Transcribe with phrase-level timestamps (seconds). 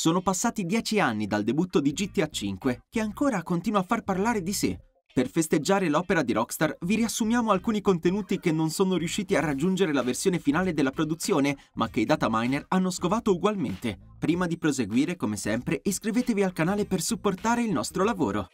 [0.00, 4.42] Sono passati dieci anni dal debutto di GTA V, che ancora continua a far parlare
[4.42, 4.80] di sé.
[5.12, 9.92] Per festeggiare l'opera di Rockstar vi riassumiamo alcuni contenuti che non sono riusciti a raggiungere
[9.92, 13.98] la versione finale della produzione, ma che i data miner hanno scovato ugualmente.
[14.18, 18.48] Prima di proseguire, come sempre, iscrivetevi al canale per supportare il nostro lavoro.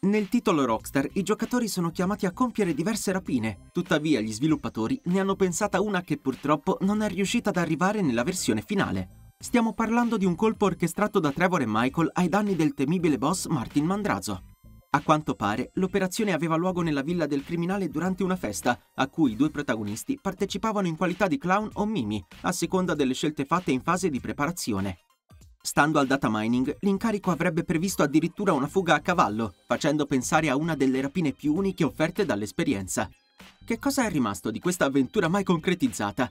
[0.00, 5.20] Nel titolo Rockstar i giocatori sono chiamati a compiere diverse rapine, tuttavia gli sviluppatori ne
[5.20, 9.21] hanno pensata una che purtroppo non è riuscita ad arrivare nella versione finale.
[9.42, 13.46] Stiamo parlando di un colpo orchestrato da Trevor e Michael ai danni del temibile boss
[13.46, 14.44] Martin Mandrazo.
[14.90, 19.32] A quanto pare, l'operazione aveva luogo nella villa del criminale durante una festa, a cui
[19.32, 23.72] i due protagonisti partecipavano in qualità di clown o mimi, a seconda delle scelte fatte
[23.72, 24.98] in fase di preparazione.
[25.60, 30.56] Stando al data mining, l'incarico avrebbe previsto addirittura una fuga a cavallo, facendo pensare a
[30.56, 33.10] una delle rapine più uniche offerte dall'esperienza.
[33.64, 36.30] Che cosa è rimasto di questa avventura mai concretizzata?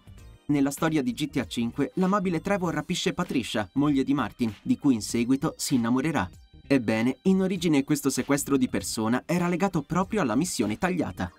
[0.51, 5.01] Nella storia di GTA V, l'amabile Trevor rapisce Patricia, moglie di Martin, di cui in
[5.01, 6.29] seguito si innamorerà.
[6.67, 11.31] Ebbene, in origine questo sequestro di persona era legato proprio alla missione tagliata.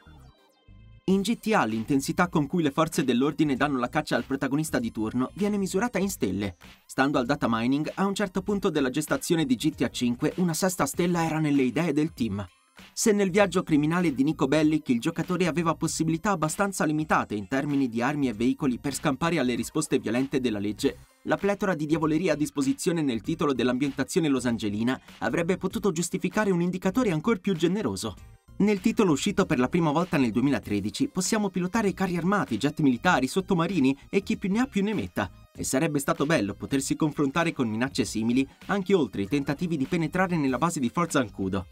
[1.06, 5.30] In GTA l'intensità con cui le forze dell'ordine danno la caccia al protagonista di turno
[5.34, 6.56] viene misurata in stelle.
[6.86, 10.86] Stando al data mining, a un certo punto della gestazione di GTA V una sesta
[10.86, 12.46] stella era nelle idee del team.
[12.94, 17.88] Se nel viaggio criminale di Nico Bellic il giocatore aveva possibilità abbastanza limitate in termini
[17.88, 22.34] di armi e veicoli per scampare alle risposte violente della legge, la pletora di diavoleria
[22.34, 28.14] a disposizione nel titolo dell'ambientazione losangelina avrebbe potuto giustificare un indicatore ancora più generoso.
[28.58, 33.26] Nel titolo uscito per la prima volta nel 2013 possiamo pilotare carri armati, jet militari,
[33.26, 37.54] sottomarini e chi più ne ha più ne metta, e sarebbe stato bello potersi confrontare
[37.54, 41.66] con minacce simili anche oltre i tentativi di penetrare nella base di Forza Ancudo.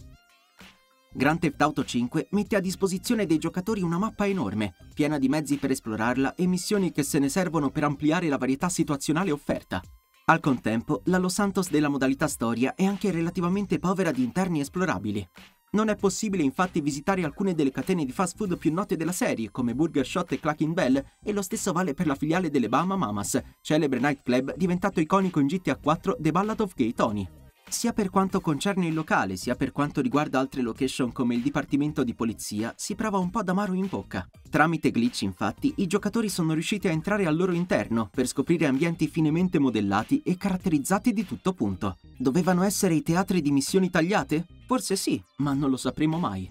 [1.13, 5.57] Grand Theft Auto 5 mette a disposizione dei giocatori una mappa enorme, piena di mezzi
[5.57, 9.83] per esplorarla e missioni che se ne servono per ampliare la varietà situazionale offerta.
[10.27, 15.29] Al contempo, la Los Santos della modalità storia è anche relativamente povera di interni esplorabili.
[15.73, 19.51] Non è possibile infatti visitare alcune delle catene di fast food più note della serie,
[19.51, 22.95] come Burger Shot e Clacking Bell, e lo stesso vale per la filiale delle Bahama
[22.95, 27.40] Mamas, celebre nightclub diventato iconico in GTA 4 The Ballad of Gay Tony.
[27.71, 32.03] Sia per quanto concerne il locale, sia per quanto riguarda altre location come il Dipartimento
[32.03, 34.29] di Polizia, si prova un po' d'amaro in bocca.
[34.51, 39.07] Tramite glitch, infatti, i giocatori sono riusciti a entrare al loro interno per scoprire ambienti
[39.07, 41.97] finemente modellati e caratterizzati di tutto punto.
[42.19, 44.47] Dovevano essere i teatri di missioni tagliate?
[44.67, 46.51] Forse sì, ma non lo sapremo mai.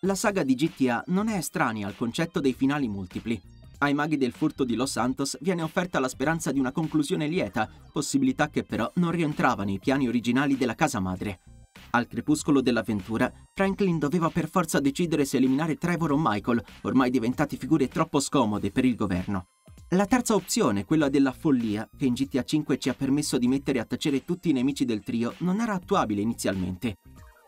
[0.00, 3.38] La saga di GTA non è estranea al concetto dei finali multipli.
[3.78, 7.68] Ai maghi del furto di Los Santos viene offerta la speranza di una conclusione lieta,
[7.92, 11.40] possibilità che però non rientrava nei piani originali della casa madre.
[11.90, 17.58] Al crepuscolo dell'avventura, Franklin doveva per forza decidere se eliminare Trevor o Michael, ormai diventati
[17.58, 19.48] figure troppo scomode per il governo.
[19.90, 23.78] La terza opzione, quella della follia, che in GTA V ci ha permesso di mettere
[23.78, 26.96] a tacere tutti i nemici del trio, non era attuabile inizialmente.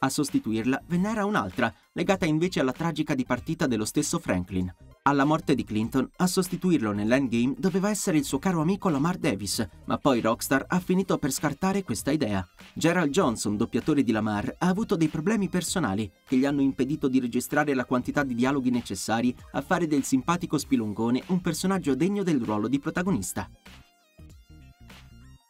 [0.00, 4.72] A sostituirla ve n'era un'altra, legata invece alla tragica dipartita dello stesso Franklin.
[5.08, 9.66] Alla morte di Clinton, a sostituirlo nell'endgame doveva essere il suo caro amico Lamar Davis,
[9.86, 12.46] ma poi Rockstar ha finito per scartare questa idea.
[12.74, 17.20] Gerald Johnson, doppiatore di Lamar, ha avuto dei problemi personali che gli hanno impedito di
[17.20, 22.42] registrare la quantità di dialoghi necessari a fare del simpatico spilungone un personaggio degno del
[22.42, 23.48] ruolo di protagonista.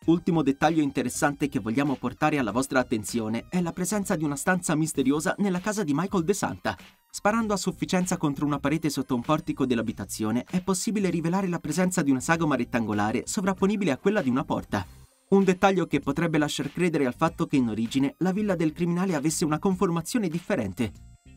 [0.09, 4.75] Ultimo dettaglio interessante che vogliamo portare alla vostra attenzione è la presenza di una stanza
[4.75, 6.75] misteriosa nella casa di Michael De Santa.
[7.11, 12.01] Sparando a sufficienza contro una parete sotto un portico dell'abitazione è possibile rivelare la presenza
[12.01, 14.87] di una sagoma rettangolare sovrapponibile a quella di una porta.
[15.29, 19.15] Un dettaglio che potrebbe lasciar credere al fatto che in origine la villa del criminale
[19.15, 20.91] avesse una conformazione differente,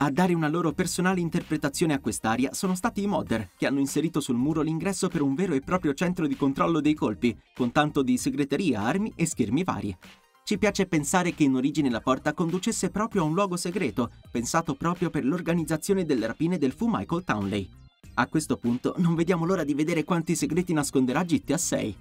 [0.03, 4.19] a dare una loro personale interpretazione a quest'area sono stati i modder, che hanno inserito
[4.19, 8.01] sul muro l'ingresso per un vero e proprio centro di controllo dei colpi, con tanto
[8.01, 9.95] di segreteria, armi e schermi vari.
[10.44, 14.73] Ci piace pensare che in origine la porta conducesse proprio a un luogo segreto, pensato
[14.73, 17.69] proprio per l'organizzazione delle rapine del fu Michael Townley.
[18.16, 21.97] A questo punto non vediamo l'ora di vedere quanti segreti nasconderà GTA 6.